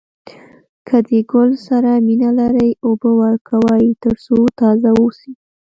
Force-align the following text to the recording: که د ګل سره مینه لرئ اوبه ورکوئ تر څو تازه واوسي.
که 0.87 0.97
د 1.07 1.09
ګل 1.31 1.51
سره 1.67 1.91
مینه 2.07 2.29
لرئ 2.39 2.71
اوبه 2.85 3.09
ورکوئ 3.21 3.85
تر 4.03 4.15
څو 4.25 4.37
تازه 4.59 4.89
واوسي. 4.93 5.31